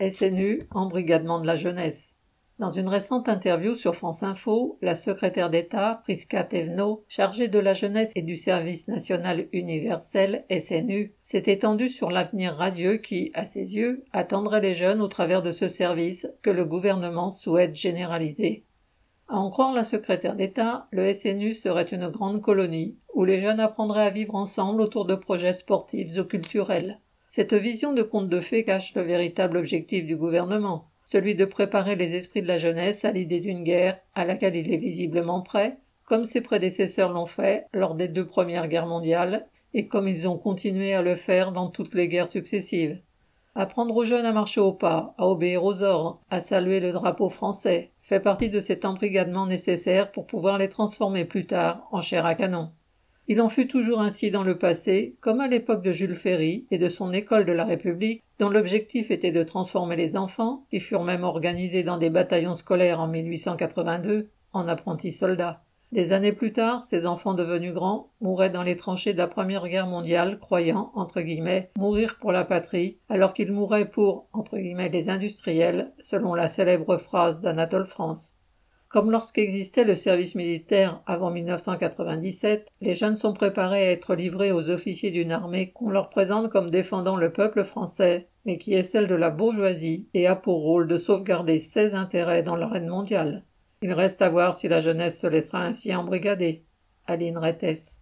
SNU, 0.00 0.66
embrigadement 0.70 1.40
de 1.40 1.46
la 1.46 1.56
jeunesse. 1.56 2.16
Dans 2.58 2.70
une 2.70 2.88
récente 2.88 3.28
interview 3.28 3.74
sur 3.74 3.94
France 3.94 4.22
Info, 4.22 4.78
la 4.82 4.94
secrétaire 4.94 5.48
d'État, 5.48 6.00
Priska 6.02 6.44
Tevno, 6.44 7.04
chargée 7.08 7.48
de 7.48 7.58
la 7.58 7.72
jeunesse 7.72 8.12
et 8.16 8.22
du 8.22 8.36
service 8.36 8.86
national 8.86 9.46
universel, 9.52 10.44
SNU, 10.50 11.14
s'est 11.22 11.44
étendue 11.46 11.88
sur 11.88 12.10
l'avenir 12.10 12.54
radieux 12.54 12.98
qui, 12.98 13.30
à 13.34 13.44
ses 13.44 13.76
yeux, 13.76 14.04
attendrait 14.12 14.60
les 14.60 14.74
jeunes 14.74 15.00
au 15.00 15.08
travers 15.08 15.40
de 15.42 15.52
ce 15.52 15.68
service 15.68 16.30
que 16.42 16.50
le 16.50 16.66
gouvernement 16.66 17.30
souhaite 17.30 17.76
généraliser. 17.76 18.64
À 19.28 19.36
en 19.36 19.48
croire 19.48 19.72
la 19.72 19.84
secrétaire 19.84 20.34
d'État, 20.34 20.86
le 20.90 21.12
SNU 21.14 21.54
serait 21.54 21.84
une 21.84 22.08
grande 22.08 22.42
colonie, 22.42 22.98
où 23.14 23.24
les 23.24 23.40
jeunes 23.40 23.60
apprendraient 23.60 24.06
à 24.06 24.10
vivre 24.10 24.34
ensemble 24.34 24.82
autour 24.82 25.06
de 25.06 25.14
projets 25.14 25.52
sportifs 25.52 26.18
ou 26.18 26.24
culturels. 26.24 27.00
Cette 27.32 27.54
vision 27.54 27.92
de 27.92 28.02
conte 28.02 28.28
de 28.28 28.40
fées 28.40 28.64
cache 28.64 28.92
le 28.96 29.02
véritable 29.02 29.56
objectif 29.56 30.04
du 30.04 30.16
gouvernement, 30.16 30.86
celui 31.04 31.36
de 31.36 31.44
préparer 31.44 31.94
les 31.94 32.16
esprits 32.16 32.42
de 32.42 32.48
la 32.48 32.58
jeunesse 32.58 33.04
à 33.04 33.12
l'idée 33.12 33.38
d'une 33.38 33.62
guerre 33.62 34.00
à 34.16 34.24
laquelle 34.24 34.56
il 34.56 34.74
est 34.74 34.78
visiblement 34.78 35.40
prêt, 35.40 35.78
comme 36.04 36.24
ses 36.24 36.40
prédécesseurs 36.40 37.12
l'ont 37.12 37.26
fait 37.26 37.66
lors 37.72 37.94
des 37.94 38.08
deux 38.08 38.26
premières 38.26 38.66
guerres 38.66 38.88
mondiales, 38.88 39.46
et 39.74 39.86
comme 39.86 40.08
ils 40.08 40.26
ont 40.26 40.38
continué 40.38 40.92
à 40.92 41.02
le 41.02 41.14
faire 41.14 41.52
dans 41.52 41.68
toutes 41.68 41.94
les 41.94 42.08
guerres 42.08 42.26
successives. 42.26 42.98
Apprendre 43.54 43.94
aux 43.94 44.04
jeunes 44.04 44.26
à 44.26 44.32
marcher 44.32 44.60
au 44.60 44.72
pas, 44.72 45.14
à 45.16 45.28
obéir 45.28 45.62
aux 45.62 45.84
ordres, 45.84 46.20
à 46.30 46.40
saluer 46.40 46.80
le 46.80 46.90
drapeau 46.90 47.28
français, 47.28 47.92
fait 48.02 48.18
partie 48.18 48.50
de 48.50 48.58
cet 48.58 48.84
embrigadement 48.84 49.46
nécessaire 49.46 50.10
pour 50.10 50.26
pouvoir 50.26 50.58
les 50.58 50.68
transformer 50.68 51.24
plus 51.24 51.46
tard 51.46 51.86
en 51.92 52.00
chair 52.00 52.26
à 52.26 52.34
canon. 52.34 52.70
Il 53.30 53.40
en 53.40 53.48
fut 53.48 53.68
toujours 53.68 54.00
ainsi 54.00 54.32
dans 54.32 54.42
le 54.42 54.58
passé, 54.58 55.14
comme 55.20 55.40
à 55.40 55.46
l'époque 55.46 55.84
de 55.84 55.92
Jules 55.92 56.16
Ferry 56.16 56.66
et 56.72 56.78
de 56.78 56.88
son 56.88 57.12
école 57.12 57.44
de 57.44 57.52
la 57.52 57.64
République, 57.64 58.24
dont 58.40 58.48
l'objectif 58.48 59.12
était 59.12 59.30
de 59.30 59.44
transformer 59.44 59.94
les 59.94 60.16
enfants, 60.16 60.64
qui 60.68 60.80
furent 60.80 61.04
même 61.04 61.22
organisés 61.22 61.84
dans 61.84 61.96
des 61.96 62.10
bataillons 62.10 62.56
scolaires 62.56 62.98
en 62.98 63.06
1882, 63.06 64.30
en 64.52 64.66
apprentis 64.66 65.12
soldats. 65.12 65.62
Des 65.92 66.12
années 66.12 66.32
plus 66.32 66.52
tard, 66.52 66.82
ces 66.82 67.06
enfants 67.06 67.34
devenus 67.34 67.72
grands 67.72 68.10
mouraient 68.20 68.50
dans 68.50 68.64
les 68.64 68.76
tranchées 68.76 69.12
de 69.12 69.18
la 69.18 69.28
Première 69.28 69.68
Guerre 69.68 69.86
mondiale, 69.86 70.40
croyant, 70.40 70.90
entre 70.96 71.20
guillemets, 71.20 71.70
mourir 71.78 72.18
pour 72.20 72.32
la 72.32 72.44
patrie, 72.44 72.98
alors 73.08 73.32
qu'ils 73.32 73.52
mouraient 73.52 73.90
pour, 73.90 74.26
entre 74.32 74.58
guillemets, 74.58 74.88
les 74.88 75.08
industriels, 75.08 75.92
selon 76.00 76.34
la 76.34 76.48
célèbre 76.48 76.96
phrase 76.96 77.40
d'Anatole 77.40 77.86
France. 77.86 78.39
Comme 78.90 79.12
lorsqu'existait 79.12 79.84
le 79.84 79.94
service 79.94 80.34
militaire 80.34 81.00
avant 81.06 81.30
1997, 81.30 82.66
les 82.80 82.94
jeunes 82.94 83.14
sont 83.14 83.32
préparés 83.32 83.86
à 83.86 83.92
être 83.92 84.16
livrés 84.16 84.50
aux 84.50 84.68
officiers 84.68 85.12
d'une 85.12 85.30
armée 85.30 85.70
qu'on 85.70 85.90
leur 85.90 86.10
présente 86.10 86.50
comme 86.50 86.70
défendant 86.70 87.16
le 87.16 87.32
peuple 87.32 87.62
français, 87.62 88.26
mais 88.44 88.58
qui 88.58 88.74
est 88.74 88.82
celle 88.82 89.06
de 89.06 89.14
la 89.14 89.30
bourgeoisie 89.30 90.08
et 90.12 90.26
a 90.26 90.34
pour 90.34 90.62
rôle 90.62 90.88
de 90.88 90.98
sauvegarder 90.98 91.60
ses 91.60 91.94
intérêts 91.94 92.42
dans 92.42 92.56
l'arène 92.56 92.88
mondiale. 92.88 93.44
Il 93.80 93.92
reste 93.92 94.22
à 94.22 94.28
voir 94.28 94.54
si 94.54 94.66
la 94.66 94.80
jeunesse 94.80 95.20
se 95.20 95.28
laissera 95.28 95.62
ainsi 95.62 95.94
embrigader. 95.94 96.64
Aline 97.06 97.38
Rettes. 97.38 97.98